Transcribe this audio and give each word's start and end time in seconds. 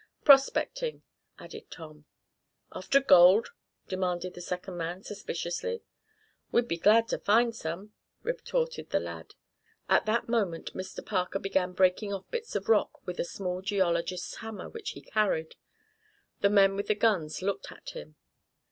"Prospecting," 0.25 1.03
added 1.37 1.69
Tom. 1.69 2.05
"After 2.71 2.99
gold?" 2.99 3.49
demanded 3.87 4.33
the 4.33 4.41
second 4.41 4.75
man, 4.75 5.03
suspiciously. 5.03 5.83
"We'd 6.51 6.67
be 6.67 6.77
glad 6.79 7.07
to 7.09 7.19
find 7.19 7.55
some," 7.55 7.93
retorted 8.23 8.89
the 8.89 8.99
lad. 8.99 9.35
At 9.87 10.07
that 10.07 10.27
moment 10.27 10.73
Mr. 10.73 11.05
Parker 11.05 11.37
began 11.37 11.73
breaking 11.73 12.11
off 12.15 12.27
bits 12.31 12.55
of 12.55 12.67
rock 12.67 13.05
with 13.05 13.19
a 13.19 13.23
small 13.23 13.61
geologist's 13.61 14.37
hammer 14.37 14.67
which 14.67 14.93
he 14.97 15.01
carried. 15.03 15.55
The 16.39 16.49
men 16.49 16.75
with 16.75 16.87
the 16.87 16.95
guns 16.95 17.43
looked 17.43 17.71
at 17.71 17.91
him. 17.91 18.15